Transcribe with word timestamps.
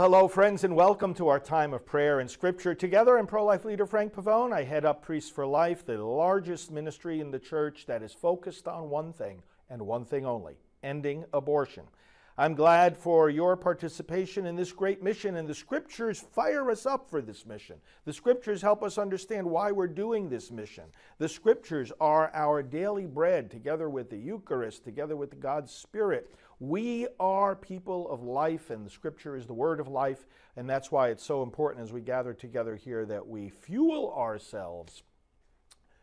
Well, 0.00 0.08
hello, 0.08 0.28
friends, 0.28 0.64
and 0.64 0.74
welcome 0.74 1.12
to 1.16 1.28
our 1.28 1.38
time 1.38 1.74
of 1.74 1.84
prayer 1.84 2.20
and 2.20 2.30
scripture. 2.30 2.74
Together, 2.74 3.18
I'm 3.18 3.26
pro 3.26 3.44
life 3.44 3.66
leader 3.66 3.84
Frank 3.84 4.14
Pavone. 4.14 4.50
I 4.50 4.62
head 4.62 4.86
up 4.86 5.02
Priests 5.02 5.30
for 5.30 5.44
Life, 5.44 5.84
the 5.84 5.98
largest 5.98 6.70
ministry 6.70 7.20
in 7.20 7.30
the 7.30 7.38
church 7.38 7.84
that 7.84 8.02
is 8.02 8.14
focused 8.14 8.66
on 8.66 8.88
one 8.88 9.12
thing 9.12 9.42
and 9.68 9.82
one 9.82 10.06
thing 10.06 10.24
only 10.24 10.54
ending 10.82 11.26
abortion. 11.34 11.84
I'm 12.38 12.54
glad 12.54 12.96
for 12.96 13.28
your 13.28 13.54
participation 13.58 14.46
in 14.46 14.56
this 14.56 14.72
great 14.72 15.02
mission, 15.02 15.36
and 15.36 15.46
the 15.46 15.54
scriptures 15.54 16.24
fire 16.32 16.70
us 16.70 16.86
up 16.86 17.10
for 17.10 17.20
this 17.20 17.44
mission. 17.44 17.76
The 18.06 18.14
scriptures 18.14 18.62
help 18.62 18.82
us 18.82 18.96
understand 18.96 19.46
why 19.46 19.70
we're 19.70 19.86
doing 19.86 20.30
this 20.30 20.50
mission. 20.50 20.84
The 21.18 21.28
scriptures 21.28 21.92
are 22.00 22.30
our 22.32 22.62
daily 22.62 23.04
bread, 23.04 23.50
together 23.50 23.90
with 23.90 24.08
the 24.08 24.16
Eucharist, 24.16 24.82
together 24.82 25.16
with 25.16 25.38
God's 25.38 25.70
Spirit. 25.70 26.30
We 26.60 27.08
are 27.18 27.56
people 27.56 28.10
of 28.10 28.22
life, 28.22 28.68
and 28.68 28.84
the 28.84 28.90
scripture 28.90 29.34
is 29.34 29.46
the 29.46 29.54
word 29.54 29.80
of 29.80 29.88
life, 29.88 30.26
and 30.56 30.68
that's 30.68 30.92
why 30.92 31.08
it's 31.08 31.24
so 31.24 31.42
important 31.42 31.82
as 31.82 31.90
we 31.90 32.02
gather 32.02 32.34
together 32.34 32.76
here 32.76 33.06
that 33.06 33.26
we 33.26 33.48
fuel 33.48 34.14
ourselves, 34.14 35.02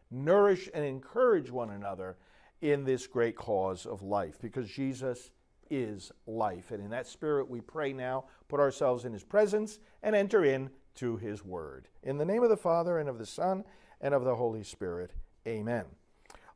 nourish, 0.09 0.67
and 0.73 0.84
encourage 0.84 1.51
one 1.51 1.70
another 1.70 2.17
in 2.59 2.85
this 2.85 3.05
great 3.05 3.35
cause 3.35 3.85
of 3.85 4.01
life, 4.01 4.41
because 4.41 4.67
Jesus 4.67 5.29
is 5.70 6.12
life. 6.25 6.71
And 6.71 6.84
in 6.84 6.89
that 6.89 7.05
spirit, 7.05 7.48
we 7.48 7.62
pray 7.62 7.93
now, 7.93 8.26
put 8.48 8.60
ourselves 8.60 9.05
in 9.05 9.13
his 9.13 9.23
presence, 9.23 9.77
and 10.01 10.15
enter 10.15 10.43
into 10.43 11.17
his 11.17 11.45
word. 11.45 11.87
In 12.01 12.17
the 12.17 12.26
name 12.26 12.41
of 12.41 12.49
the 12.49 12.57
Father, 12.57 12.98
and 12.98 13.07
of 13.07 13.20
the 13.20 13.27
Son, 13.27 13.63
and 14.01 14.12
of 14.12 14.23
the 14.23 14.35
Holy 14.35 14.63
Spirit, 14.63 15.12
amen. 15.48 15.85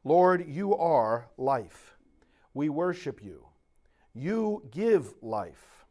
Lord, 0.04 0.48
you 0.48 0.76
are 0.76 1.28
life. 1.38 1.98
We 2.56 2.67
worship 2.67 3.23
you. 3.23 3.45
You 4.14 4.64
give 4.72 5.14
life. 5.22 5.86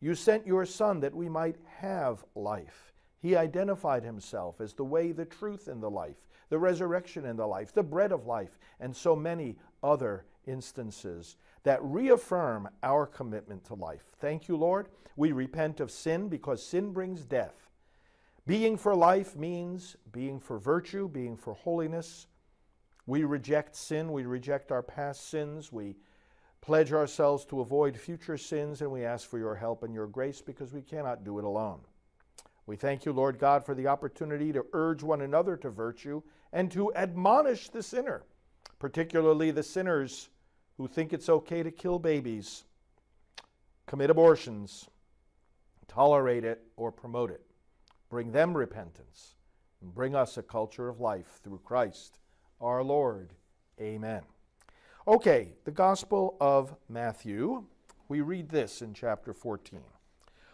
You 0.00 0.14
sent 0.14 0.46
your 0.46 0.66
Son 0.66 1.00
that 1.00 1.14
we 1.14 1.28
might 1.28 1.56
have 1.78 2.24
life. 2.34 2.92
He 3.20 3.34
identified 3.34 4.04
himself 4.04 4.60
as 4.60 4.74
the 4.74 4.84
way, 4.84 5.12
the 5.12 5.24
truth, 5.24 5.68
and 5.68 5.82
the 5.82 5.90
life, 5.90 6.28
the 6.48 6.58
resurrection 6.58 7.26
and 7.26 7.38
the 7.38 7.46
life, 7.46 7.72
the 7.72 7.82
bread 7.82 8.12
of 8.12 8.26
life, 8.26 8.58
and 8.78 8.94
so 8.94 9.16
many 9.16 9.56
other 9.82 10.24
instances 10.46 11.36
that 11.64 11.82
reaffirm 11.82 12.68
our 12.82 13.06
commitment 13.06 13.64
to 13.64 13.74
life. 13.74 14.04
Thank 14.20 14.46
you, 14.48 14.56
Lord. 14.56 14.88
We 15.16 15.32
repent 15.32 15.80
of 15.80 15.90
sin 15.90 16.28
because 16.28 16.64
sin 16.64 16.92
brings 16.92 17.24
death. 17.24 17.70
Being 18.46 18.76
for 18.76 18.94
life 18.94 19.34
means 19.34 19.96
being 20.12 20.38
for 20.38 20.58
virtue, 20.58 21.08
being 21.08 21.36
for 21.36 21.54
holiness. 21.54 22.28
We 23.06 23.24
reject 23.24 23.74
sin, 23.74 24.12
we 24.12 24.24
reject 24.24 24.70
our 24.70 24.82
past 24.82 25.28
sins, 25.28 25.72
we 25.72 25.96
pledge 26.60 26.92
ourselves 26.92 27.44
to 27.46 27.60
avoid 27.60 27.96
future 27.96 28.36
sins, 28.36 28.80
and 28.80 28.90
we 28.90 29.04
ask 29.04 29.28
for 29.28 29.38
your 29.38 29.54
help 29.54 29.82
and 29.82 29.94
your 29.94 30.06
grace 30.06 30.40
because 30.40 30.72
we 30.72 30.82
cannot 30.82 31.24
do 31.24 31.38
it 31.38 31.44
alone. 31.44 31.80
We 32.66 32.76
thank 32.76 33.04
you, 33.04 33.12
Lord 33.12 33.38
God, 33.38 33.64
for 33.64 33.74
the 33.74 33.86
opportunity 33.86 34.52
to 34.52 34.66
urge 34.72 35.02
one 35.02 35.20
another 35.20 35.56
to 35.58 35.70
virtue 35.70 36.22
and 36.52 36.70
to 36.72 36.92
admonish 36.94 37.68
the 37.68 37.82
sinner, 37.82 38.24
particularly 38.78 39.52
the 39.52 39.62
sinners 39.62 40.28
who 40.76 40.88
think 40.88 41.12
it's 41.12 41.28
okay 41.28 41.62
to 41.62 41.70
kill 41.70 41.98
babies, 41.98 42.64
commit 43.86 44.10
abortions, 44.10 44.88
tolerate 45.86 46.44
it, 46.44 46.62
or 46.76 46.90
promote 46.90 47.30
it. 47.30 47.40
Bring 48.10 48.32
them 48.32 48.56
repentance 48.56 49.36
and 49.80 49.94
bring 49.94 50.14
us 50.14 50.36
a 50.36 50.42
culture 50.42 50.88
of 50.88 51.00
life 51.00 51.40
through 51.42 51.60
Christ 51.64 52.18
our 52.60 52.82
Lord. 52.82 53.32
Amen. 53.80 54.22
Okay, 55.08 55.52
the 55.62 55.70
Gospel 55.70 56.36
of 56.40 56.74
Matthew. 56.88 57.62
We 58.08 58.22
read 58.22 58.48
this 58.48 58.82
in 58.82 58.92
chapter 58.92 59.32
14. 59.32 59.78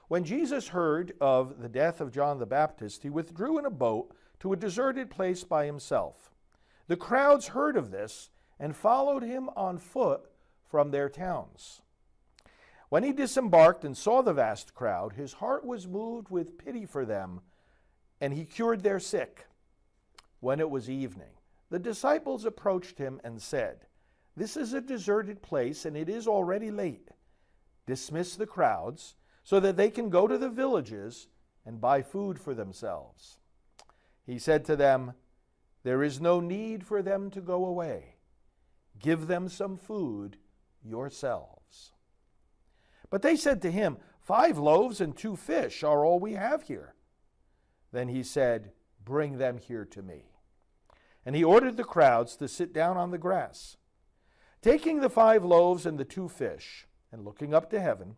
When 0.09 0.25
Jesus 0.25 0.69
heard 0.69 1.15
of 1.23 1.63
the 1.63 1.71
death 1.71 2.03
of 2.03 2.13
John 2.13 2.39
the 2.39 2.45
Baptist, 2.45 3.03
he 3.03 3.09
withdrew 3.09 3.59
in 3.59 3.65
a 3.65 3.71
boat 3.71 4.15
to 4.41 4.53
a 4.53 4.57
deserted 4.57 5.09
place 5.09 5.43
by 5.43 5.65
himself. 5.65 6.31
The 6.87 6.99
crowds 6.99 7.47
heard 7.49 7.79
of 7.79 7.91
this 7.91 8.29
and 8.61 8.77
followed 8.77 9.23
him 9.23 9.49
on 9.57 9.79
foot 9.79 10.21
from 10.71 10.91
their 10.91 11.09
towns. 11.09 11.81
When 12.91 13.05
he 13.05 13.13
disembarked 13.15 13.87
and 13.87 13.97
saw 13.97 14.21
the 14.21 14.35
vast 14.35 14.75
crowd, 14.75 15.15
his 15.15 15.33
heart 15.33 15.65
was 15.65 15.89
moved 15.89 16.29
with 16.29 16.59
pity 16.59 16.85
for 16.85 17.07
them, 17.07 17.41
and 18.21 18.35
he 18.35 18.45
cured 18.45 18.83
their 18.83 19.01
sick. 19.01 19.47
When 20.41 20.61
it 20.61 20.69
was 20.69 20.91
evening, 20.91 21.39
the 21.71 21.79
disciples 21.79 22.45
approached 22.45 22.99
him 22.99 23.19
and 23.25 23.41
said, 23.41 23.87
This 24.37 24.57
is 24.57 24.73
a 24.73 24.81
deserted 24.81 25.43
place, 25.43 25.85
and 25.85 25.97
it 25.97 26.09
is 26.09 26.27
already 26.27 26.71
late. 26.71 27.11
Dismiss 27.87 28.37
the 28.37 28.47
crowds 28.47 29.15
so 29.45 29.61
that 29.61 29.77
they 29.77 29.91
can 29.91 30.09
go 30.09 30.27
to 30.27 30.39
the 30.39 30.49
villages 30.49 31.29
and 31.67 31.81
buy 31.81 32.03
food 32.03 32.39
for 32.39 32.55
themselves. 32.55 33.39
He 34.25 34.39
said 34.39 34.65
to 34.67 34.77
them, 34.77 35.15
There 35.83 36.03
is 36.03 36.21
no 36.21 36.41
need 36.41 36.87
for 36.87 37.03
them 37.03 37.31
to 37.31 37.41
go 37.41 37.65
away. 37.65 38.17
Give 38.99 39.27
them 39.27 39.49
some 39.49 39.77
food 39.77 40.37
yourselves. 40.83 41.93
But 43.11 43.23
they 43.23 43.37
said 43.37 43.61
to 43.63 43.71
him, 43.71 43.99
Five 44.21 44.57
loaves 44.57 45.01
and 45.01 45.17
two 45.17 45.37
fish 45.37 45.83
are 45.83 46.05
all 46.05 46.21
we 46.21 46.35
have 46.35 46.63
here. 46.63 46.95
Then 47.91 48.09
he 48.09 48.23
said, 48.23 48.73
Bring 49.05 49.39
them 49.39 49.59
here 49.59 49.85
to 49.87 50.03
me. 50.03 50.27
And 51.27 51.37
he 51.37 51.45
ordered 51.45 51.77
the 51.77 51.85
crowds 51.85 52.37
to 52.37 52.49
sit 52.49 52.73
down 52.73 52.97
on 52.97 53.11
the 53.11 53.19
grass. 53.19 53.77
Taking 54.63 55.01
the 55.01 55.11
five 55.11 55.45
loaves 55.45 55.85
and 55.85 55.99
the 55.99 56.05
two 56.05 56.29
fish, 56.29 56.87
and 57.11 57.25
looking 57.25 57.53
up 57.53 57.69
to 57.71 57.81
heaven, 57.81 58.15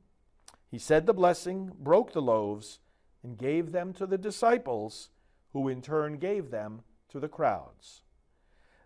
he 0.71 0.79
said 0.79 1.07
the 1.07 1.15
blessing, 1.15 1.73
broke 1.79 2.13
the 2.13 2.21
loaves, 2.21 2.81
and 3.23 3.39
gave 3.39 3.73
them 3.73 3.95
to 3.95 4.07
the 4.07 4.19
disciples, 4.19 5.09
who 5.55 5.69
in 5.69 5.81
turn 5.81 6.19
gave 6.19 6.51
them 6.51 6.83
to 7.09 7.19
the 7.19 7.29
crowds. 7.29 8.03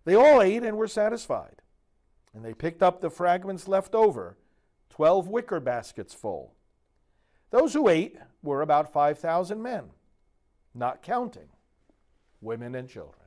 They 0.04 0.14
all 0.14 0.40
ate 0.40 0.62
and 0.62 0.76
were 0.76 0.86
satisfied. 0.86 1.62
And 2.32 2.44
they 2.44 2.54
picked 2.54 2.82
up 2.82 3.00
the 3.00 3.10
fragments 3.10 3.66
left 3.66 3.94
over, 3.94 4.36
twelve 4.88 5.26
wicker 5.26 5.58
baskets 5.58 6.14
full. 6.14 6.54
Those 7.50 7.72
who 7.72 7.88
ate 7.88 8.18
were 8.42 8.62
about 8.62 8.92
5,000 8.92 9.60
men, 9.60 9.84
not 10.74 11.02
counting 11.02 11.48
women 12.40 12.74
and 12.74 12.88
children. 12.88 13.26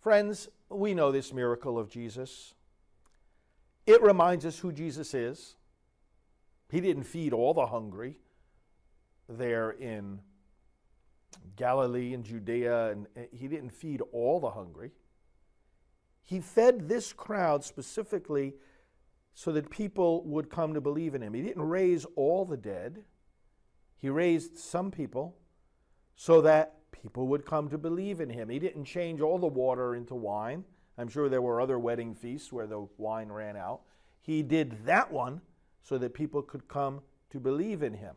Friends, 0.00 0.48
we 0.68 0.94
know 0.94 1.12
this 1.12 1.32
miracle 1.32 1.78
of 1.78 1.88
Jesus. 1.88 2.54
It 3.86 4.02
reminds 4.02 4.44
us 4.44 4.58
who 4.58 4.72
Jesus 4.72 5.14
is. 5.14 5.56
He 6.70 6.80
didn't 6.80 7.04
feed 7.04 7.32
all 7.32 7.54
the 7.54 7.66
hungry 7.66 8.18
there 9.28 9.70
in 9.70 10.20
Galilee 11.56 12.14
and 12.14 12.24
Judea, 12.24 12.90
and 12.90 13.06
eh, 13.16 13.26
he 13.32 13.46
didn't 13.48 13.70
feed 13.70 14.02
all 14.12 14.40
the 14.40 14.50
hungry. 14.50 14.90
He 16.22 16.40
fed 16.40 16.88
this 16.88 17.12
crowd 17.12 17.64
specifically 17.64 18.54
so 19.34 19.52
that 19.52 19.70
people 19.70 20.24
would 20.24 20.50
come 20.50 20.74
to 20.74 20.80
believe 20.80 21.14
in 21.14 21.22
him. 21.22 21.34
He 21.34 21.42
didn't 21.42 21.62
raise 21.62 22.04
all 22.16 22.44
the 22.44 22.56
dead, 22.56 23.04
he 23.98 24.10
raised 24.10 24.58
some 24.58 24.90
people 24.90 25.36
so 26.16 26.40
that 26.42 26.76
people 26.92 27.26
would 27.28 27.44
come 27.44 27.68
to 27.68 27.78
believe 27.78 28.20
in 28.20 28.30
him. 28.30 28.48
He 28.48 28.58
didn't 28.58 28.84
change 28.84 29.20
all 29.20 29.38
the 29.38 29.46
water 29.46 29.94
into 29.94 30.14
wine. 30.14 30.64
I'm 30.98 31.08
sure 31.08 31.28
there 31.28 31.42
were 31.42 31.60
other 31.60 31.78
wedding 31.78 32.14
feasts 32.14 32.52
where 32.52 32.66
the 32.66 32.86
wine 32.96 33.28
ran 33.28 33.56
out. 33.56 33.80
He 34.22 34.42
did 34.42 34.84
that 34.86 35.12
one 35.12 35.40
so 35.82 35.98
that 35.98 36.14
people 36.14 36.42
could 36.42 36.68
come 36.68 37.02
to 37.30 37.38
believe 37.38 37.82
in 37.82 37.94
him. 37.94 38.16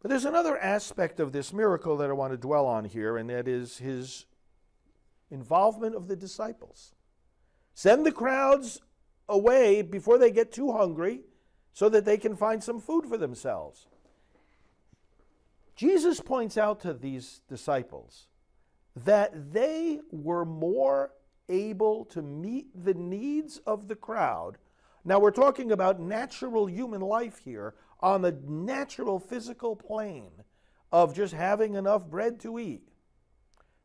But 0.00 0.08
there's 0.08 0.24
another 0.24 0.58
aspect 0.58 1.20
of 1.20 1.32
this 1.32 1.52
miracle 1.52 1.96
that 1.98 2.10
I 2.10 2.14
want 2.14 2.32
to 2.32 2.38
dwell 2.38 2.66
on 2.66 2.84
here, 2.84 3.16
and 3.16 3.28
that 3.30 3.46
is 3.46 3.78
his 3.78 4.26
involvement 5.30 5.94
of 5.94 6.08
the 6.08 6.16
disciples. 6.16 6.94
Send 7.74 8.04
the 8.04 8.12
crowds 8.12 8.80
away 9.28 9.82
before 9.82 10.18
they 10.18 10.30
get 10.30 10.52
too 10.52 10.72
hungry 10.72 11.20
so 11.72 11.88
that 11.88 12.04
they 12.04 12.18
can 12.18 12.34
find 12.34 12.62
some 12.62 12.80
food 12.80 13.06
for 13.06 13.16
themselves. 13.16 13.86
Jesus 15.80 16.20
points 16.20 16.58
out 16.58 16.80
to 16.80 16.92
these 16.92 17.40
disciples 17.48 18.26
that 18.94 19.52
they 19.54 20.00
were 20.10 20.44
more 20.44 21.12
able 21.48 22.04
to 22.06 22.20
meet 22.20 22.66
the 22.84 22.92
needs 22.92 23.56
of 23.66 23.88
the 23.88 23.96
crowd. 23.96 24.58
Now, 25.06 25.18
we're 25.18 25.30
talking 25.30 25.72
about 25.72 25.98
natural 25.98 26.66
human 26.66 27.00
life 27.00 27.38
here 27.38 27.76
on 28.00 28.20
the 28.20 28.36
natural 28.46 29.18
physical 29.18 29.74
plane 29.74 30.42
of 30.92 31.14
just 31.14 31.32
having 31.32 31.74
enough 31.76 32.06
bread 32.06 32.40
to 32.40 32.58
eat 32.58 32.90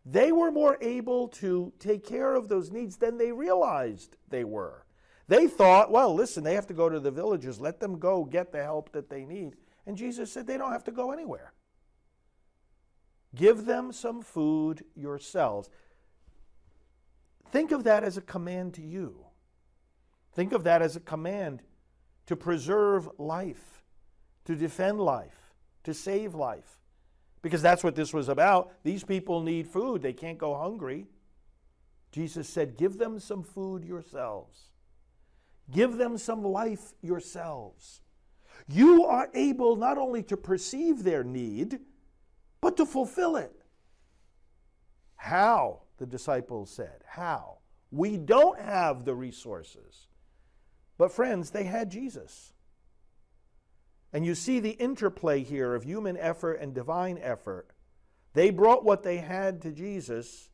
they 0.06 0.32
were 0.32 0.52
more 0.52 0.78
able 0.82 1.28
to 1.28 1.74
take 1.80 2.06
care 2.06 2.36
of 2.36 2.48
those 2.48 2.72
needs 2.72 2.98
than 2.98 3.18
they 3.18 3.32
realized 3.32 4.18
they 4.30 4.44
were. 4.44 4.86
They 5.28 5.48
thought, 5.48 5.92
well, 5.92 6.14
listen, 6.14 6.44
they 6.44 6.54
have 6.54 6.68
to 6.68 6.76
go 6.76 6.90
to 6.90 7.00
the 7.00 7.10
villages, 7.10 7.60
let 7.60 7.80
them 7.80 7.98
go 7.98 8.24
get 8.24 8.52
the 8.52 8.62
help 8.62 8.92
that 8.92 9.10
they 9.10 9.26
need. 9.26 9.56
And 9.88 9.98
Jesus 9.98 10.32
said 10.32 10.46
they 10.46 10.58
don't 10.58 10.72
have 10.72 10.84
to 10.84 10.92
go 10.92 11.12
anywhere. 11.12 11.54
Give 13.36 13.66
them 13.66 13.92
some 13.92 14.22
food 14.22 14.84
yourselves. 14.96 15.70
Think 17.52 17.72
of 17.72 17.84
that 17.84 18.04
as 18.04 18.18
a 18.18 18.22
command 18.22 18.74
to 18.76 18.82
you. 18.82 19.26
Think 20.34 20.52
of 20.52 20.64
that 20.64 20.82
as 20.82 20.96
a 20.96 21.00
command 21.00 21.62
to 22.26 22.36
preserve 22.36 23.10
life, 23.18 23.84
to 24.46 24.56
defend 24.56 25.00
life, 25.00 25.54
to 25.84 25.94
save 25.94 26.34
life 26.34 26.80
because 27.46 27.62
that's 27.62 27.84
what 27.84 27.94
this 27.94 28.12
was 28.12 28.28
about. 28.28 28.72
These 28.84 29.04
people 29.04 29.40
need 29.44 29.68
food, 29.68 30.02
they 30.02 30.14
can't 30.14 30.40
go 30.40 30.58
hungry. 30.58 31.06
Jesus 32.12 32.50
said, 32.50 32.76
Give 32.76 32.98
them 32.98 33.20
some 33.20 33.44
food 33.44 33.86
yourselves, 33.86 34.72
give 35.72 35.98
them 35.98 36.18
some 36.18 36.44
life 36.44 36.94
yourselves. 37.04 38.02
You 38.68 39.06
are 39.06 39.30
able 39.36 39.76
not 39.76 40.00
only 40.00 40.24
to 40.24 40.36
perceive 40.36 41.04
their 41.04 41.24
need, 41.24 41.82
but 42.66 42.78
to 42.78 42.86
fulfill 42.88 43.36
it. 43.36 43.62
How? 45.18 45.82
The 46.00 46.08
disciples 46.08 46.72
said. 46.72 47.04
How? 47.06 47.60
We 47.92 48.18
don't 48.18 48.60
have 48.60 49.06
the 49.06 49.14
resources. 49.14 50.08
But, 50.98 51.12
friends, 51.12 51.52
they 51.52 51.66
had 51.66 51.92
Jesus. 51.92 52.54
And 54.12 54.26
you 54.26 54.34
see 54.34 54.60
the 54.60 54.72
interplay 54.72 55.44
here 55.44 55.76
of 55.76 55.84
human 55.84 56.18
effort 56.18 56.54
and 56.54 56.74
divine 56.74 57.20
effort. 57.22 57.68
They 58.34 58.50
brought 58.50 58.84
what 58.84 59.04
they 59.04 59.18
had 59.18 59.62
to 59.62 59.72
Jesus. 59.72 60.50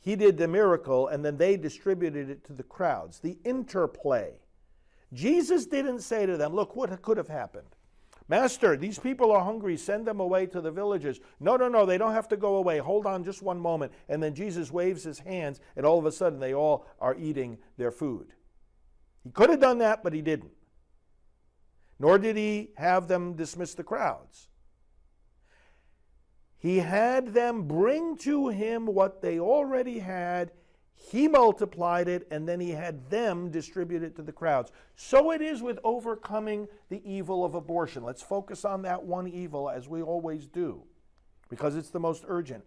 He 0.00 0.16
did 0.16 0.38
the 0.38 0.48
miracle, 0.48 1.06
and 1.06 1.24
then 1.24 1.36
they 1.36 1.56
distributed 1.56 2.30
it 2.30 2.44
to 2.46 2.52
the 2.52 2.64
crowds. 2.64 3.20
The 3.20 3.38
interplay. 3.44 4.40
Jesus 5.12 5.66
didn't 5.66 6.00
say 6.00 6.26
to 6.26 6.36
them, 6.36 6.52
Look, 6.52 6.74
what 6.74 7.00
could 7.00 7.16
have 7.16 7.28
happened? 7.28 7.76
Master, 8.28 8.76
these 8.76 8.98
people 8.98 9.32
are 9.32 9.44
hungry. 9.44 9.76
Send 9.76 10.06
them 10.06 10.20
away 10.20 10.46
to 10.46 10.60
the 10.60 10.70
villages. 10.70 11.20
No, 11.40 11.56
no, 11.56 11.68
no, 11.68 11.84
they 11.84 11.98
don't 11.98 12.12
have 12.12 12.28
to 12.28 12.36
go 12.36 12.56
away. 12.56 12.78
Hold 12.78 13.06
on 13.06 13.24
just 13.24 13.42
one 13.42 13.60
moment. 13.60 13.92
And 14.08 14.22
then 14.22 14.34
Jesus 14.34 14.70
waves 14.70 15.04
his 15.04 15.18
hands, 15.18 15.60
and 15.76 15.84
all 15.84 15.98
of 15.98 16.06
a 16.06 16.12
sudden 16.12 16.40
they 16.40 16.54
all 16.54 16.86
are 17.00 17.16
eating 17.16 17.58
their 17.76 17.90
food. 17.90 18.32
He 19.24 19.30
could 19.30 19.50
have 19.50 19.60
done 19.60 19.78
that, 19.78 20.02
but 20.02 20.12
he 20.12 20.22
didn't 20.22 20.52
nor 22.02 22.18
did 22.18 22.36
he 22.36 22.70
have 22.76 23.06
them 23.06 23.34
dismiss 23.34 23.74
the 23.74 23.84
crowds. 23.84 24.48
He 26.58 26.78
had 26.78 27.28
them 27.28 27.68
bring 27.68 28.16
to 28.18 28.48
him 28.48 28.86
what 28.86 29.22
they 29.22 29.38
already 29.38 30.00
had. 30.00 30.50
He 31.10 31.26
multiplied 31.26 32.08
it, 32.08 32.26
and 32.30 32.48
then 32.48 32.60
he 32.60 32.70
had 32.70 33.10
them 33.10 33.50
distribute 33.50 34.02
it 34.02 34.14
to 34.16 34.22
the 34.22 34.32
crowds. 34.32 34.70
So 34.94 35.32
it 35.32 35.42
is 35.42 35.60
with 35.60 35.78
overcoming 35.82 36.68
the 36.88 37.02
evil 37.04 37.44
of 37.44 37.54
abortion. 37.54 38.04
Let's 38.04 38.22
focus 38.22 38.64
on 38.64 38.82
that 38.82 39.02
one 39.02 39.26
evil 39.26 39.68
as 39.68 39.88
we 39.88 40.00
always 40.00 40.46
do, 40.46 40.84
because 41.50 41.76
it's 41.76 41.90
the 41.90 42.00
most 42.00 42.24
urgent. 42.28 42.64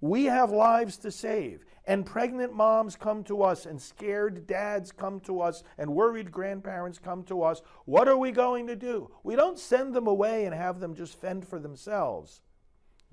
We 0.00 0.24
have 0.24 0.50
lives 0.50 0.96
to 0.98 1.10
save, 1.10 1.64
and 1.84 2.04
pregnant 2.04 2.52
moms 2.52 2.94
come 2.94 3.24
to 3.24 3.42
us, 3.42 3.64
and 3.64 3.80
scared 3.80 4.46
dads 4.46 4.92
come 4.92 5.20
to 5.20 5.40
us, 5.40 5.62
and 5.76 5.94
worried 5.94 6.30
grandparents 6.30 6.98
come 6.98 7.22
to 7.24 7.42
us. 7.42 7.62
What 7.84 8.08
are 8.08 8.18
we 8.18 8.32
going 8.32 8.66
to 8.66 8.76
do? 8.76 9.10
We 9.22 9.34
don't 9.34 9.58
send 9.58 9.94
them 9.94 10.06
away 10.06 10.44
and 10.44 10.54
have 10.54 10.80
them 10.80 10.94
just 10.94 11.20
fend 11.20 11.48
for 11.48 11.58
themselves. 11.58 12.42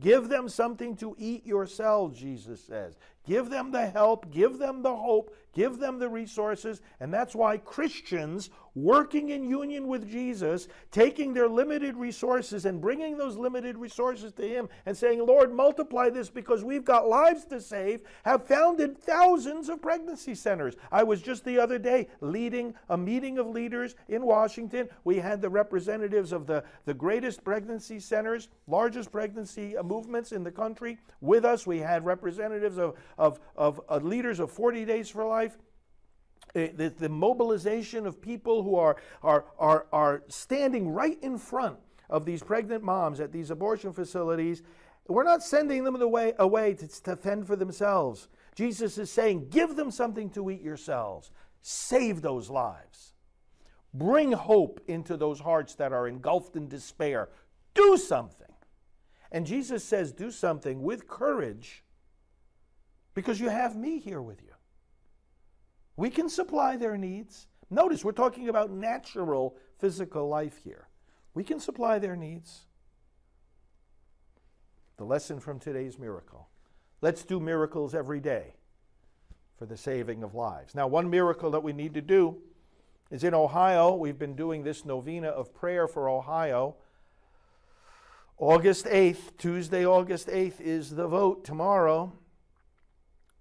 Give 0.01 0.27
them 0.27 0.49
something 0.49 0.95
to 0.97 1.15
eat 1.17 1.45
yourselves, 1.45 2.19
Jesus 2.19 2.63
says. 2.63 2.97
Give 3.25 3.49
them 3.49 3.71
the 3.71 3.87
help, 3.87 4.31
give 4.31 4.57
them 4.57 4.81
the 4.81 4.95
hope, 4.95 5.35
give 5.53 5.79
them 5.79 5.99
the 5.99 6.09
resources. 6.09 6.81
And 6.99 7.13
that's 7.13 7.35
why 7.35 7.57
Christians 7.57 8.49
working 8.75 9.29
in 9.29 9.49
union 9.49 9.87
with 9.87 10.09
Jesus, 10.09 10.67
taking 10.91 11.33
their 11.33 11.47
limited 11.47 11.95
resources 11.95 12.65
and 12.65 12.81
bringing 12.81 13.17
those 13.17 13.37
limited 13.37 13.77
resources 13.77 14.33
to 14.33 14.47
Him 14.47 14.67
and 14.85 14.95
saying, 14.95 15.25
Lord, 15.25 15.53
multiply 15.53 16.09
this 16.09 16.29
because 16.29 16.63
we've 16.63 16.83
got 16.83 17.07
lives 17.07 17.45
to 17.45 17.61
save, 17.61 18.01
have 18.25 18.45
founded 18.45 18.97
thousands 18.97 19.69
of 19.69 19.81
pregnancy 19.81 20.35
centers. 20.35 20.75
I 20.91 21.03
was 21.03 21.21
just 21.21 21.45
the 21.45 21.57
other 21.57 21.79
day 21.79 22.09
leading 22.19 22.75
a 22.89 22.97
meeting 22.97 23.37
of 23.37 23.47
leaders 23.47 23.95
in 24.09 24.25
Washington. 24.25 24.89
We 25.05 25.17
had 25.17 25.41
the 25.41 25.49
representatives 25.49 26.33
of 26.33 26.45
the, 26.45 26.63
the 26.83 26.93
greatest 26.93 27.43
pregnancy 27.45 27.99
centers, 27.99 28.49
largest 28.67 29.11
pregnancy 29.11 29.75
movements 29.83 30.33
in 30.33 30.43
the 30.43 30.51
country 30.51 30.99
with 31.21 31.45
us. 31.45 31.65
We 31.65 31.79
had 31.79 32.05
representatives 32.05 32.77
of, 32.77 32.95
of, 33.17 33.39
of, 33.55 33.81
leaders 34.03 34.39
of 34.39 34.51
40 34.51 34.85
Days 34.85 35.09
for 35.09 35.25
Life 35.25 35.57
eh, 36.53 36.69
the, 36.75 36.89
the 36.89 37.09
mobilization 37.09 38.05
of 38.05 38.21
people 38.21 38.63
who 38.63 38.75
are, 38.75 38.97
are, 39.23 39.45
are, 39.57 39.87
are 39.91 40.23
standing 40.27 40.89
right 40.89 41.17
in 41.21 41.37
front 41.37 41.77
of 42.09 42.25
these 42.25 42.43
pregnant 42.43 42.83
moms 42.83 43.19
at 43.19 43.31
these 43.31 43.49
abortion 43.49 43.93
facilities. 43.93 44.63
We're 45.07 45.23
not 45.23 45.43
sending 45.43 45.83
them 45.83 46.01
away, 46.01 46.33
away 46.39 46.73
to, 46.75 46.87
to 47.03 47.15
fend 47.15 47.47
for 47.47 47.55
themselves. 47.55 48.27
Jesus 48.55 48.97
is 48.97 49.11
saying, 49.11 49.49
give 49.49 49.75
them 49.75 49.91
something 49.91 50.29
to 50.31 50.49
eat 50.49 50.61
yourselves. 50.61 51.31
Save 51.61 52.21
those 52.21 52.49
lives. 52.49 53.13
Bring 53.93 54.33
hope 54.33 54.81
into 54.87 55.15
those 55.17 55.39
hearts 55.39 55.75
that 55.75 55.93
are 55.93 56.07
engulfed 56.07 56.55
in 56.55 56.67
despair. 56.67 57.29
Do 57.73 57.97
something. 57.97 58.45
And 59.31 59.45
Jesus 59.45 59.83
says, 59.83 60.11
do 60.11 60.31
something 60.31 60.81
with 60.83 61.07
courage 61.07 61.83
because 63.15 63.39
you 63.39 63.49
have 63.49 63.75
me 63.75 63.97
here 63.97 64.21
with 64.21 64.43
you. 64.43 64.51
We 65.95 66.09
can 66.09 66.29
supply 66.29 66.75
their 66.75 66.97
needs. 66.97 67.47
Notice 67.69 68.05
we're 68.05 68.11
talking 68.11 68.49
about 68.49 68.69
natural 68.69 69.57
physical 69.79 70.27
life 70.27 70.59
here. 70.63 70.87
We 71.33 71.43
can 71.43 71.59
supply 71.59 71.97
their 71.97 72.15
needs. 72.15 72.65
The 74.97 75.05
lesson 75.05 75.39
from 75.39 75.59
today's 75.59 75.97
miracle. 75.97 76.49
Let's 77.01 77.23
do 77.23 77.39
miracles 77.39 77.95
every 77.95 78.19
day 78.19 78.55
for 79.57 79.65
the 79.65 79.77
saving 79.77 80.23
of 80.23 80.35
lives. 80.35 80.75
Now, 80.75 80.87
one 80.87 81.09
miracle 81.09 81.51
that 81.51 81.63
we 81.63 81.73
need 81.73 81.93
to 81.93 82.01
do 82.01 82.37
is 83.09 83.23
in 83.23 83.33
Ohio. 83.33 83.93
We've 83.95 84.19
been 84.19 84.35
doing 84.35 84.63
this 84.63 84.85
novena 84.85 85.29
of 85.29 85.53
prayer 85.53 85.87
for 85.87 86.09
Ohio. 86.09 86.75
August 88.37 88.85
8th, 88.85 89.37
Tuesday, 89.37 89.85
August 89.85 90.27
8th, 90.27 90.59
is 90.59 90.89
the 90.89 91.07
vote 91.07 91.45
tomorrow. 91.45 92.11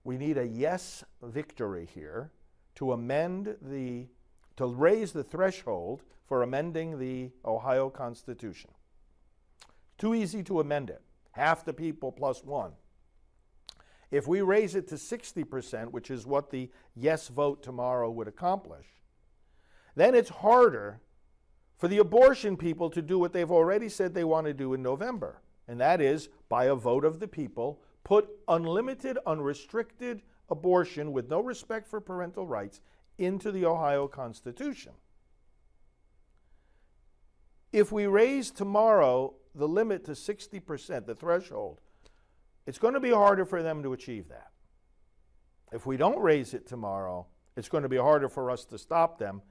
We 0.04 0.18
need 0.18 0.38
a 0.38 0.46
yes 0.46 1.02
victory 1.22 1.88
here 1.92 2.30
to 2.76 2.92
amend 2.92 3.56
the, 3.62 4.06
to 4.56 4.67
raise 4.67 5.12
the 5.12 5.24
threshold 5.24 6.02
for 6.26 6.43
amending 6.43 6.98
the 6.98 7.31
Ohio 7.44 7.90
Constitution. 7.90 8.70
Too 9.98 10.14
easy 10.14 10.43
to 10.44 10.60
amend 10.60 10.90
it. 10.90 11.02
Half 11.32 11.64
the 11.64 11.72
people 11.72 12.12
plus 12.12 12.44
one. 12.44 12.72
If 14.10 14.29
we 14.29 14.43
raise 14.43 14.74
it 14.74 14.86
to 14.88 14.94
60%, 14.94 15.90
which 15.90 16.10
is 16.10 16.26
what 16.26 16.50
the 16.50 16.70
yes 16.94 17.29
vote 17.29 17.62
tomorrow 17.62 18.10
would 18.10 18.29
accomplish, 18.29 18.86
then 19.96 20.14
it's 20.14 20.29
harder 20.31 21.00
for 21.76 21.88
the 21.88 21.98
abortion 21.98 22.56
people 22.56 22.90
to 22.90 23.02
do 23.02 23.19
what 23.19 23.32
they've 23.32 23.50
already 23.50 23.88
said 23.88 24.14
they 24.14 24.24
want 24.24 24.46
to 24.46 24.55
do 24.55 24.74
in 24.74 24.82
November, 24.82 25.40
and 25.67 25.81
that 25.81 26.00
is 26.00 26.29
by 26.48 26.67
a 26.67 26.74
vote 26.74 27.05
of 27.05 27.20
the 27.20 27.29
people, 27.29 27.81
put 28.05 28.29
unlimited, 28.46 29.19
unrestricted 29.27 30.23
abortion 30.51 31.13
with 31.13 31.29
no 31.29 31.41
respect 31.41 31.89
for 31.89 32.01
parental 32.01 32.46
rights 32.46 32.81
into 33.19 33.51
the 33.51 33.65
Ohio 33.65 34.06
Constitution. 34.06 34.93
If 37.73 37.91
we 37.91 38.06
raise 38.06 38.51
tomorrow 38.51 39.34
the 39.55 39.67
limit 39.67 40.05
to 40.05 40.13
60%, 40.13 41.06
the 41.06 41.15
threshold, 41.15 41.81
it's 42.67 42.79
going 42.79 42.94
to 42.94 43.01
be 43.01 43.11
harder 43.11 43.44
for 43.44 43.63
them 43.63 43.82
to 43.82 43.93
achieve 43.93 44.29
that. 44.29 44.51
If 45.73 45.87
we 45.87 45.96
don't 45.96 46.20
raise 46.20 46.55
it 46.55 46.67
tomorrow, 46.67 47.27
it's 47.56 47.69
going 47.69 47.82
to 47.82 47.89
be 47.89 47.96
harder 47.96 48.29
for 48.29 48.51
us 48.51 48.65
to 48.67 48.79
stop 48.79 49.19
them 49.19 49.43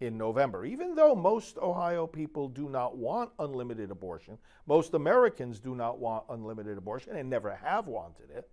in 0.00 0.16
November. 0.16 0.64
Even 0.64 0.94
though 0.94 1.14
most 1.14 1.58
Ohio 1.58 2.06
people 2.06 2.48
do 2.48 2.68
not 2.68 2.96
want 2.96 3.30
unlimited 3.38 3.90
abortion, 3.90 4.38
most 4.66 4.94
Americans 4.94 5.60
do 5.60 5.74
not 5.74 5.98
want 5.98 6.24
unlimited 6.30 6.78
abortion 6.78 7.16
and 7.16 7.28
never 7.28 7.54
have 7.54 7.86
wanted 7.86 8.30
it. 8.30 8.50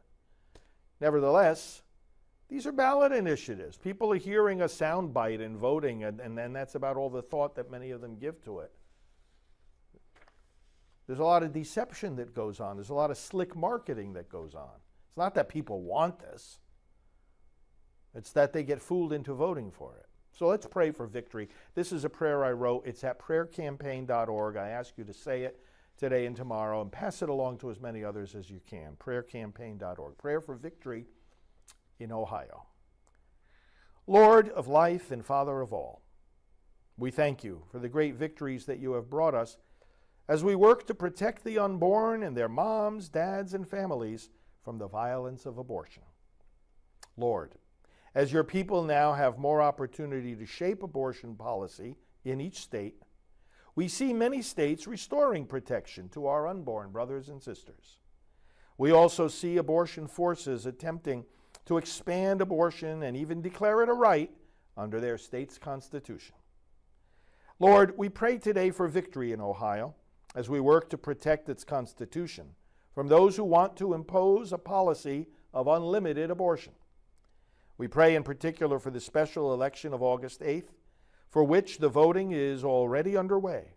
Nevertheless, 0.99 1.81
these 2.49 2.65
are 2.65 2.71
ballot 2.71 3.11
initiatives. 3.11 3.77
People 3.77 4.11
are 4.11 4.17
hearing 4.17 4.61
a 4.61 4.65
soundbite 4.65 5.43
and 5.43 5.57
voting, 5.57 6.03
and, 6.03 6.19
and, 6.19 6.55
that's 6.55 6.75
about 6.75 6.95
all 6.95 7.09
the 7.09 7.21
thought 7.21 7.55
that 7.55 7.69
many 7.69 7.91
of 7.91 8.01
them 8.01 8.17
give 8.17 8.41
to 8.43 8.59
it. 8.59 8.71
There's 11.07 11.19
a 11.19 11.23
lot 11.23 11.43
of 11.43 11.53
deception 11.53 12.17
that 12.17 12.33
goes 12.33 12.59
on. 12.59 12.75
There's 12.75 12.89
a 12.89 12.93
lot 12.93 13.11
of 13.11 13.17
slick 13.17 13.55
marketing 13.55 14.13
that 14.13 14.29
goes 14.29 14.55
on. 14.55 14.69
It's 15.07 15.17
not 15.17 15.35
that 15.35 15.49
people 15.49 15.81
want 15.81 16.19
this, 16.19 16.59
it's 18.13 18.31
that 18.33 18.53
they 18.53 18.63
get 18.63 18.81
fooled 18.81 19.13
into 19.13 19.33
voting 19.33 19.71
for 19.71 19.95
it. 19.95 20.06
So 20.37 20.45
let's 20.45 20.67
pray 20.67 20.91
for 20.91 21.07
victory. 21.07 21.49
This 21.73 21.91
is 21.91 22.05
a 22.05 22.09
prayer 22.09 22.45
I 22.45 22.51
wrote. 22.51 22.85
It's 22.85 23.03
at 23.03 23.19
prayercampaign.org. 23.19 24.55
I 24.55 24.69
ask 24.69 24.95
you 24.95 25.03
to 25.03 25.13
say 25.13 25.43
it 25.43 25.59
today 25.97 26.27
and 26.27 26.35
tomorrow 26.35 26.79
and 26.79 26.91
pass 26.91 27.23
it 27.23 27.29
along 27.29 27.57
to 27.59 27.71
as 27.71 27.79
many 27.79 28.03
others 28.03 28.35
as 28.35 28.47
you 28.47 28.61
can. 28.67 28.95
Prayercampaign.org. 28.99 30.15
Prayer 30.19 30.39
for 30.39 30.53
victory 30.53 31.07
in 31.99 32.11
Ohio. 32.11 32.67
Lord 34.05 34.49
of 34.49 34.67
life 34.67 35.09
and 35.09 35.25
Father 35.25 35.59
of 35.59 35.73
all, 35.73 36.03
we 36.99 37.09
thank 37.09 37.43
you 37.43 37.63
for 37.71 37.79
the 37.79 37.89
great 37.89 38.13
victories 38.13 38.67
that 38.67 38.77
you 38.77 38.93
have 38.93 39.09
brought 39.09 39.33
us 39.33 39.57
as 40.29 40.43
we 40.43 40.53
work 40.53 40.85
to 40.85 40.93
protect 40.93 41.45
the 41.45 41.57
unborn 41.57 42.21
and 42.21 42.37
their 42.37 42.47
moms, 42.47 43.09
dads, 43.09 43.55
and 43.55 43.67
families 43.67 44.29
from 44.63 44.77
the 44.77 44.87
violence 44.87 45.47
of 45.47 45.57
abortion. 45.57 46.03
Lord, 47.17 47.55
as 48.17 48.33
your 48.33 48.43
people 48.43 48.83
now 48.83 49.13
have 49.13 49.37
more 49.37 49.61
opportunity 49.61 50.35
to 50.35 50.43
shape 50.43 50.81
abortion 50.81 51.35
policy 51.35 51.95
in 52.25 52.41
each 52.41 52.59
state, 52.59 52.95
we 53.75 53.87
see 53.87 54.11
many 54.11 54.41
states 54.41 54.87
restoring 54.87 55.45
protection 55.45 56.09
to 56.09 56.25
our 56.25 56.47
unborn 56.47 56.91
brothers 56.91 57.29
and 57.29 57.43
sisters. 57.43 57.99
We 58.75 58.89
also 58.89 59.27
see 59.27 59.57
abortion 59.57 60.07
forces 60.07 60.65
attempting 60.65 61.25
to 61.67 61.77
expand 61.77 62.41
abortion 62.41 63.03
and 63.03 63.15
even 63.15 63.39
declare 63.39 63.83
it 63.83 63.89
a 63.89 63.93
right 63.93 64.31
under 64.75 64.99
their 64.99 65.19
state's 65.19 65.59
constitution. 65.59 66.33
Lord, 67.59 67.95
we 67.99 68.09
pray 68.09 68.39
today 68.39 68.71
for 68.71 68.87
victory 68.87 69.31
in 69.31 69.39
Ohio 69.39 69.93
as 70.33 70.49
we 70.49 70.59
work 70.59 70.89
to 70.89 70.97
protect 70.97 71.49
its 71.49 71.63
constitution 71.63 72.47
from 72.95 73.09
those 73.09 73.37
who 73.37 73.43
want 73.43 73.77
to 73.77 73.93
impose 73.93 74.51
a 74.51 74.57
policy 74.57 75.27
of 75.53 75.67
unlimited 75.67 76.31
abortion. 76.31 76.73
We 77.77 77.87
pray 77.87 78.15
in 78.15 78.23
particular 78.23 78.79
for 78.79 78.89
the 78.89 78.99
special 78.99 79.53
election 79.53 79.93
of 79.93 80.01
August 80.01 80.41
8th, 80.41 80.75
for 81.29 81.43
which 81.43 81.77
the 81.77 81.89
voting 81.89 82.31
is 82.31 82.63
already 82.63 83.15
underway. 83.15 83.73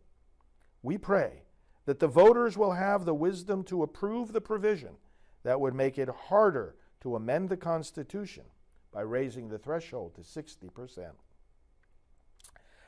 We 0.82 0.96
pray 0.96 1.42
that 1.84 1.98
the 1.98 2.08
voters 2.08 2.56
will 2.56 2.72
have 2.72 3.04
the 3.04 3.14
wisdom 3.14 3.64
to 3.64 3.82
approve 3.82 4.32
the 4.32 4.40
provision 4.40 4.96
that 5.42 5.60
would 5.60 5.74
make 5.74 5.98
it 5.98 6.08
harder 6.08 6.76
to 7.00 7.16
amend 7.16 7.48
the 7.48 7.56
Constitution 7.56 8.44
by 8.92 9.02
raising 9.02 9.48
the 9.48 9.58
threshold 9.58 10.14
to 10.14 10.22
60%. 10.22 11.10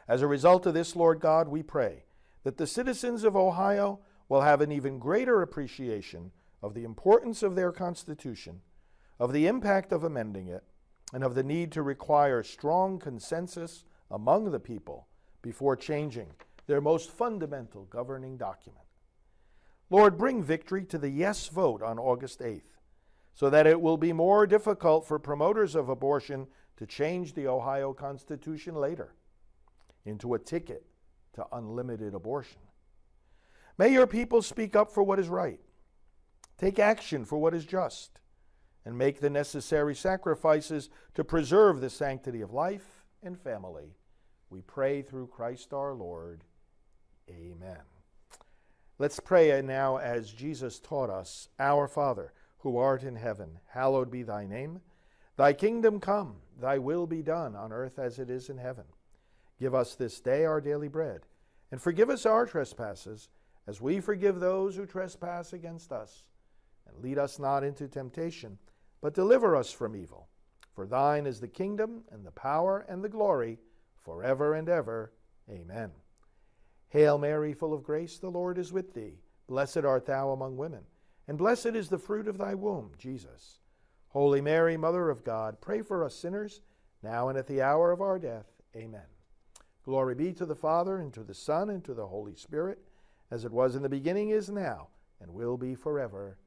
As 0.09 0.23
a 0.23 0.27
result 0.27 0.67
of 0.67 0.75
this, 0.75 0.97
Lord 0.97 1.21
God, 1.21 1.49
we 1.49 1.63
pray 1.63 2.05
that 2.43 2.57
the 2.57 2.67
citizens 2.67 3.25
of 3.25 3.37
Ohio 3.37 4.01
will 4.29 4.41
have 4.41 4.61
an 4.61 4.73
even 4.73 4.99
greater 4.99 5.43
appreciation 5.43 6.33
of 6.63 6.75
the 6.75 6.85
importance 6.85 7.43
of 7.43 7.55
their 7.55 7.73
Constitution, 7.73 8.63
of 9.19 9.33
the 9.33 9.47
impact 9.47 9.93
of 9.93 10.05
amending 10.05 10.49
it, 10.49 10.65
and 11.13 11.23
of 11.23 11.35
the 11.35 11.43
need 11.43 11.73
to 11.73 11.83
require 11.83 12.43
strong 12.43 12.99
consensus 12.99 13.85
among 14.11 14.51
the 14.51 14.61
people 14.61 15.09
before 15.43 15.77
changing 15.77 16.29
their 16.67 16.81
most 16.81 17.11
fundamental 17.11 17.85
governing 17.85 18.37
document. 18.37 18.85
Lord, 19.91 20.17
bring 20.17 20.43
victory 20.43 20.85
to 20.87 20.99
the 20.99 21.11
yes 21.11 21.49
vote 21.49 21.83
on 21.83 21.99
August 21.99 22.41
8th 22.41 22.63
so 23.35 23.51
that 23.51 23.67
it 23.67 23.81
will 23.81 23.97
be 23.97 24.13
more 24.13 24.47
difficult 24.47 25.07
for 25.07 25.19
promoters 25.19 25.75
of 25.75 25.89
abortion 25.89 26.47
to 26.77 26.87
change 26.87 27.35
the 27.35 27.47
Ohio 27.47 27.93
Constitution 27.93 28.75
later 28.75 29.15
into 30.05 30.35
a 30.35 30.39
ticket 30.39 30.87
to 31.35 31.47
unlimited 31.53 32.15
abortion. 32.15 32.61
May 33.79 33.93
your 33.93 34.07
people 34.07 34.43
speak 34.43 34.77
up 34.77 34.91
for 34.91 35.03
what 35.03 35.19
is 35.19 35.29
right, 35.29 35.61
take 36.59 36.79
action 36.79 37.25
for 37.25 37.39
what 37.39 37.55
is 37.55 37.65
just, 37.65 38.21
and 38.85 38.99
make 38.99 39.21
the 39.21 39.31
necessary 39.31 39.95
sacrifices 39.95 40.91
to 41.15 41.25
preserve 41.25 41.81
the 41.81 41.91
sanctity 41.91 42.41
of 42.41 42.53
life 42.53 43.05
and 43.23 43.39
family. 43.39 43.95
We 44.51 44.63
pray 44.63 45.03
through 45.03 45.29
Christ 45.29 45.73
our 45.73 45.95
Lord. 45.95 46.45
Amen. 47.31 47.79
Let's 48.99 49.21
pray 49.21 49.61
now 49.63 49.97
as 49.97 50.31
Jesus 50.33 50.79
taught 50.79 51.11
us 51.11 51.49
Our 51.59 51.89
Father, 51.89 52.33
who 52.59 52.77
art 52.77 53.03
in 53.03 53.17
heaven, 53.17 53.59
hallowed 53.69 54.11
be 54.11 54.23
thy 54.23 54.47
name. 54.47 54.81
Thy 55.37 55.53
kingdom 55.53 55.99
come, 55.99 56.37
thy 56.61 56.79
will 56.79 57.07
be 57.07 57.23
done 57.23 57.57
on 57.57 57.73
earth 57.73 57.99
as 57.99 58.19
it 58.19 58.31
is 58.31 58.49
in 58.49 58.59
heaven. 58.59 58.85
Give 59.59 59.75
us 59.75 59.95
this 59.95 60.21
day 60.21 60.45
our 60.45 60.61
daily 60.61 60.89
bread, 60.89 61.23
and 61.71 61.81
forgive 61.81 62.11
us 62.11 62.27
our 62.27 62.47
trespasses, 62.47 63.29
as 63.67 63.81
we 63.81 64.01
forgive 64.01 64.41
those 64.41 64.77
who 64.77 64.87
trespass 64.87 65.53
against 65.53 65.93
us. 65.93 66.25
And 66.87 67.03
lead 67.03 67.19
us 67.19 67.39
not 67.39 67.65
into 67.65 67.89
temptation, 67.89 68.59
but 69.03 69.13
deliver 69.13 69.55
us 69.55 69.71
from 69.71 69.95
evil. 69.95 70.29
For 70.75 70.87
thine 70.87 71.27
is 71.27 71.41
the 71.41 71.49
kingdom, 71.49 72.05
and 72.11 72.25
the 72.25 72.31
power, 72.31 72.87
and 72.89 73.05
the 73.05 73.09
glory, 73.09 73.59
forever 73.99 74.55
and 74.55 74.69
ever. 74.69 75.13
Amen. 75.51 75.91
Hail 76.89 77.19
Mary, 77.19 77.53
full 77.53 77.75
of 77.75 77.83
grace, 77.83 78.19
the 78.19 78.31
Lord 78.31 78.57
is 78.57 78.73
with 78.73 78.95
thee. 78.95 79.19
Blessed 79.49 79.79
art 79.79 80.07
thou 80.07 80.31
among 80.31 80.57
women, 80.57 80.85
and 81.29 81.37
blessed 81.37 81.67
is 81.67 81.89
the 81.89 81.99
fruit 81.99 82.29
of 82.29 82.39
thy 82.39 82.55
womb, 82.55 82.93
Jesus. 82.97 83.59
Holy 84.09 84.41
Mary, 84.41 84.77
Mother 84.77 85.11
of 85.11 85.25
God, 85.25 85.61
pray 85.61 85.83
for 85.83 86.05
us 86.05 86.15
sinners, 86.15 86.61
now 87.03 87.29
and 87.29 87.37
at 87.37 87.47
the 87.47 87.61
hour 87.61 87.93
of 87.93 88.01
our 88.01 88.19
death. 88.19 88.47
Amen. 88.77 89.01
Glory 89.85 90.15
be 90.15 90.33
to 90.33 90.47
the 90.47 90.55
Father, 90.55 90.99
and 90.99 91.13
to 91.13 91.25
the 91.25 91.35
Son, 91.35 91.69
and 91.69 91.85
to 91.85 91.93
the 91.93 92.07
Holy 92.07 92.35
Spirit, 92.35 92.79
as 93.31 93.45
it 93.45 93.53
was 93.53 93.75
in 93.75 93.83
the 93.83 93.89
beginning, 93.89 94.31
is 94.31 94.49
now, 94.49 94.89
and 95.21 95.33
will 95.33 95.57
be 95.57 95.75
forever. 95.75 96.39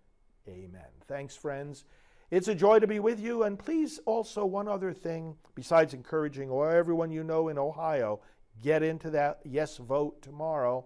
Amen. 0.48 0.82
Thanks, 1.08 1.36
friends. 1.36 1.86
It's 2.32 2.48
a 2.48 2.56
joy 2.56 2.80
to 2.80 2.88
be 2.88 3.00
with 3.00 3.20
you. 3.20 3.44
And 3.44 3.58
please, 3.58 4.00
also, 4.06 4.46
one 4.46 4.68
other 4.68 4.94
thing, 4.94 5.36
besides 5.54 5.94
encouraging 5.94 6.52
everyone 6.52 7.12
you 7.12 7.24
know 7.24 7.50
in 7.50 7.58
Ohio, 7.58 8.22
get 8.64 8.82
into 8.82 9.10
that 9.12 9.40
yes 9.44 9.78
vote 9.78 10.22
tomorrow, 10.22 10.86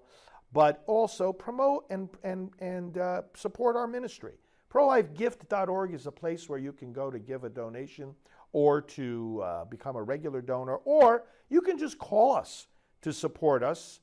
but 0.52 0.84
also 0.88 1.32
promote 1.32 1.86
and, 1.90 2.10
and, 2.24 2.52
and 2.60 2.98
uh, 2.98 3.22
support 3.36 3.76
our 3.76 3.88
ministry. 3.88 4.34
ProLifeGift.org 4.70 5.94
is 5.94 6.06
a 6.06 6.12
place 6.12 6.50
where 6.50 6.60
you 6.60 6.74
can 6.74 6.92
go 6.92 7.10
to 7.10 7.20
give 7.20 7.44
a 7.44 7.50
donation 7.50 8.14
or 8.52 8.82
to 8.82 9.42
uh, 9.44 9.66
become 9.66 9.96
a 9.96 10.04
regular 10.04 10.42
donor, 10.42 10.78
or 10.78 11.24
you 11.50 11.62
can 11.62 11.78
just 11.78 11.98
call 11.98 12.36
us 12.36 12.68
to 13.02 13.14
support 13.14 13.64
us. 13.64 14.02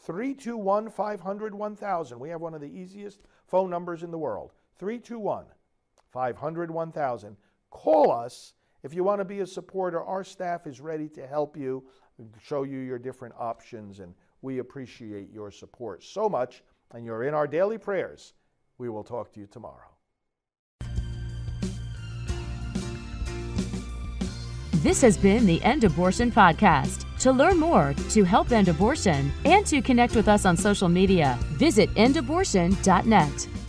321 0.00 0.90
500 0.90 1.54
1000. 1.54 2.18
We 2.18 2.28
have 2.30 2.40
one 2.40 2.54
of 2.54 2.60
the 2.60 2.66
easiest 2.66 3.20
phone 3.46 3.70
numbers 3.70 4.02
in 4.02 4.10
the 4.10 4.18
world. 4.18 4.52
321 4.78 5.44
500 6.12 6.70
1000. 6.70 7.36
Call 7.70 8.12
us 8.12 8.54
if 8.82 8.94
you 8.94 9.04
want 9.04 9.20
to 9.20 9.24
be 9.24 9.40
a 9.40 9.46
supporter. 9.46 10.02
Our 10.02 10.24
staff 10.24 10.66
is 10.66 10.80
ready 10.80 11.08
to 11.10 11.26
help 11.26 11.56
you, 11.56 11.84
show 12.40 12.62
you 12.64 12.78
your 12.78 12.98
different 12.98 13.34
options, 13.38 14.00
and 14.00 14.14
we 14.42 14.58
appreciate 14.58 15.30
your 15.32 15.50
support 15.50 16.02
so 16.02 16.28
much. 16.28 16.62
And 16.94 17.04
you're 17.06 17.24
in 17.24 17.32
our 17.32 17.46
daily 17.46 17.78
prayers. 17.78 18.34
We 18.76 18.90
will 18.90 19.04
talk 19.04 19.32
to 19.32 19.40
you 19.40 19.46
tomorrow. 19.46 19.88
This 24.82 25.00
has 25.00 25.16
been 25.16 25.46
the 25.46 25.62
End 25.62 25.84
Abortion 25.84 26.32
Podcast. 26.32 27.06
To 27.20 27.30
learn 27.30 27.56
more, 27.56 27.94
to 28.10 28.24
help 28.24 28.50
end 28.50 28.66
abortion, 28.66 29.30
and 29.44 29.64
to 29.66 29.80
connect 29.80 30.16
with 30.16 30.26
us 30.26 30.44
on 30.44 30.56
social 30.56 30.88
media, 30.88 31.38
visit 31.52 31.88
endabortion.net. 31.94 33.61